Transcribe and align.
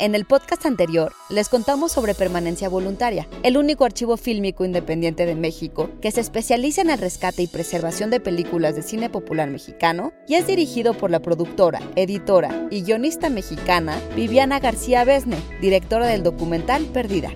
En 0.00 0.14
el 0.14 0.24
podcast 0.24 0.64
anterior 0.64 1.12
les 1.28 1.50
contamos 1.50 1.92
sobre 1.92 2.14
Permanencia 2.14 2.70
Voluntaria, 2.70 3.28
el 3.42 3.58
único 3.58 3.84
archivo 3.84 4.16
fílmico 4.16 4.64
independiente 4.64 5.26
de 5.26 5.34
México 5.34 5.90
que 6.00 6.10
se 6.10 6.22
especializa 6.22 6.80
en 6.80 6.88
el 6.88 6.98
rescate 6.98 7.42
y 7.42 7.46
preservación 7.46 8.08
de 8.08 8.18
películas 8.18 8.74
de 8.74 8.80
cine 8.80 9.10
popular 9.10 9.50
mexicano 9.50 10.14
y 10.26 10.36
es 10.36 10.46
dirigido 10.46 10.94
por 10.94 11.10
la 11.10 11.20
productora, 11.20 11.80
editora 11.96 12.66
y 12.70 12.82
guionista 12.82 13.28
mexicana 13.28 14.00
Viviana 14.16 14.58
García 14.58 15.04
Besne, 15.04 15.36
directora 15.60 16.06
del 16.06 16.22
documental 16.22 16.86
Perdida. 16.86 17.32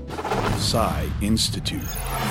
Institute. 1.21 1.85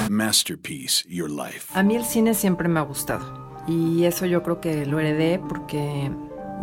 Masterpiece, 0.10 1.08
Your 1.08 1.30
Life. 1.30 1.68
A 1.76 1.84
mí 1.84 1.96
el 1.96 2.06
cine 2.06 2.34
siempre 2.34 2.68
me 2.68 2.80
ha 2.80 2.84
gustado 2.84 3.54
y 3.68 4.06
eso 4.06 4.26
yo 4.26 4.42
creo 4.42 4.60
que 4.60 4.88
lo 4.88 5.00
heredé 5.00 5.38
porque 5.38 6.12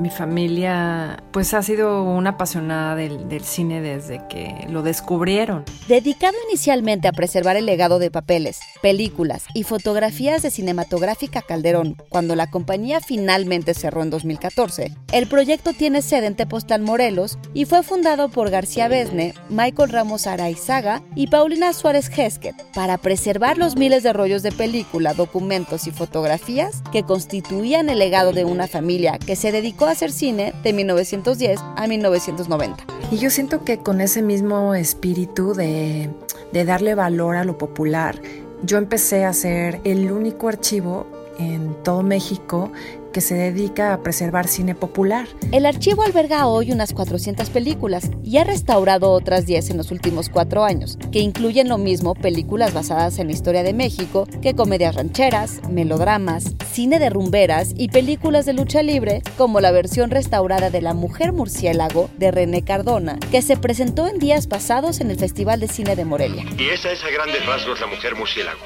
mi 0.00 0.10
familia 0.10 1.22
pues 1.32 1.54
ha 1.54 1.62
sido 1.62 2.02
una 2.02 2.30
apasionada 2.30 2.96
del, 2.96 3.28
del, 3.28 3.44
cine 3.44 3.80
desde 3.80 4.20
que 4.28 4.66
lo 4.68 4.82
descubrieron. 4.82 5.64
Dedicado 5.88 6.34
inicialmente 6.48 7.08
a 7.08 7.12
preservar 7.12 7.56
el 7.56 7.66
legado 7.66 7.98
de 7.98 8.10
papeles, 8.10 8.60
películas 8.82 9.44
y 9.54 9.64
fotografías 9.64 10.42
de 10.42 10.50
Cinematográfica 10.50 11.42
Calderón, 11.42 11.96
cuando 12.08 12.34
la 12.36 12.50
compañía 12.50 13.00
finalmente 13.00 13.74
cerró 13.74 14.02
en 14.02 14.10
2014, 14.10 14.94
el 15.12 15.26
proyecto 15.26 15.72
tiene 15.72 16.02
sede 16.02 16.26
en 16.26 16.36
Tepoztlán, 16.36 16.82
Morelos 16.82 17.38
y 17.54 17.64
fue 17.64 17.82
fundado 17.82 18.28
por 18.28 18.50
García 18.50 18.88
Besne, 18.88 19.34
Michael 19.48 19.90
Ramos 19.90 20.26
Araizaga 20.26 21.02
y 21.14 21.28
Paulina 21.28 21.72
Suárez 21.72 22.10
Hesket 22.16 22.54
para 22.74 22.98
preservar 22.98 23.58
los 23.58 23.76
miles 23.76 24.02
de 24.02 24.12
rollos 24.12 24.42
de 24.42 24.52
película, 24.52 25.14
documentos 25.14 25.86
y 25.86 25.90
fotografías 25.90 26.82
que 26.92 27.02
constituían 27.02 27.88
el 27.88 27.98
legado 27.98 28.32
de 28.32 28.44
una 28.44 28.66
familia 28.66 29.18
que 29.18 29.36
se 29.36 29.52
dedicó 29.52 29.86
a 29.86 29.89
hacer 29.92 30.12
cine 30.12 30.52
de 30.62 30.72
1910 30.72 31.60
a 31.76 31.86
1990. 31.86 32.84
Y 33.10 33.18
yo 33.18 33.30
siento 33.30 33.64
que 33.64 33.78
con 33.78 34.00
ese 34.00 34.22
mismo 34.22 34.74
espíritu 34.74 35.54
de, 35.54 36.10
de 36.52 36.64
darle 36.64 36.94
valor 36.94 37.36
a 37.36 37.44
lo 37.44 37.58
popular, 37.58 38.20
yo 38.62 38.78
empecé 38.78 39.24
a 39.24 39.30
hacer 39.30 39.80
el 39.84 40.10
único 40.12 40.48
archivo 40.48 41.06
en 41.38 41.74
todo 41.82 42.02
México 42.02 42.70
que 43.12 43.20
se 43.20 43.34
dedica 43.34 43.92
a 43.92 44.02
preservar 44.02 44.46
cine 44.46 44.74
popular. 44.74 45.26
El 45.52 45.66
archivo 45.66 46.02
alberga 46.02 46.46
hoy 46.46 46.72
unas 46.72 46.92
400 46.92 47.50
películas 47.50 48.10
y 48.22 48.38
ha 48.38 48.44
restaurado 48.44 49.10
otras 49.10 49.46
10 49.46 49.70
en 49.70 49.76
los 49.76 49.90
últimos 49.90 50.28
cuatro 50.28 50.64
años, 50.64 50.98
que 51.10 51.20
incluyen 51.20 51.68
lo 51.68 51.78
mismo 51.78 52.14
películas 52.14 52.72
basadas 52.72 53.18
en 53.18 53.26
la 53.26 53.32
historia 53.32 53.62
de 53.62 53.74
México 53.74 54.26
que 54.40 54.54
comedias 54.54 54.94
rancheras, 54.94 55.60
melodramas, 55.68 56.54
cine 56.70 56.98
de 56.98 57.10
rumberas 57.10 57.72
y 57.76 57.88
películas 57.88 58.46
de 58.46 58.52
lucha 58.52 58.82
libre, 58.82 59.22
como 59.36 59.60
la 59.60 59.72
versión 59.72 60.10
restaurada 60.10 60.70
de 60.70 60.80
La 60.80 60.94
Mujer 60.94 61.32
Murciélago 61.32 62.10
de 62.16 62.30
René 62.30 62.62
Cardona, 62.62 63.18
que 63.30 63.42
se 63.42 63.56
presentó 63.56 64.06
en 64.06 64.18
días 64.18 64.46
pasados 64.46 65.00
en 65.00 65.10
el 65.10 65.18
Festival 65.18 65.60
de 65.60 65.68
Cine 65.68 65.96
de 65.96 66.04
Morelia. 66.04 66.44
Y 66.56 66.68
esa 66.68 66.92
es 66.92 67.02
a 67.04 67.10
grandes 67.10 67.44
rasgos 67.44 67.80
la 67.80 67.86
Mujer 67.86 68.14
Murciélago. 68.14 68.60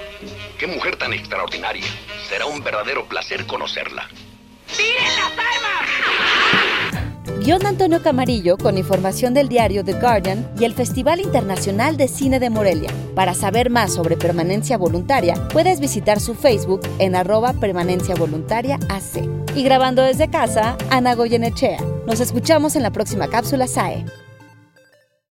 ¡Qué 0.59 0.67
mujer 0.67 0.97
tan 0.97 1.13
extraordinaria! 1.13 1.87
Será 2.29 2.47
un 2.47 2.63
verdadero 2.63 3.07
placer 3.07 3.47
conocerla. 3.47 4.09
¡Tiren 4.77 5.17
las 5.17 5.33
armas! 5.33 5.84
Guión 7.45 7.67
Antonio 7.67 8.01
Camarillo 8.01 8.57
con 8.57 8.79
información 8.79 9.35
del 9.35 9.51
diario 9.51 9.85
The 9.85 10.01
Guardian 10.01 10.49
y 10.59 10.65
el 10.65 10.73
Festival 10.73 11.21
Internacional 11.21 11.99
de 11.99 12.09
Cine 12.09 12.41
de 12.41 12.49
Morelia. 12.49 12.89
Para 13.15 13.35
saber 13.35 13.69
más 13.69 13.93
sobre 13.93 14.17
permanencia 14.17 14.79
voluntaria, 14.79 15.35
puedes 15.53 15.79
visitar 15.79 16.21
su 16.21 16.35
Facebook 16.35 16.81
en 16.99 17.15
arroba 17.15 17.53
permanencia 17.53 18.15
voluntaria 18.15 18.79
AC. 18.89 19.29
Y 19.55 19.63
grabando 19.63 20.01
desde 20.01 20.31
casa, 20.31 20.79
Ana 20.89 21.15
Goyenechea. 21.15 21.81
Nos 22.07 22.21
escuchamos 22.21 22.77
en 22.77 22.83
la 22.83 22.93
próxima 22.93 23.29
cápsula 23.29 23.67
SAE. 23.67 24.07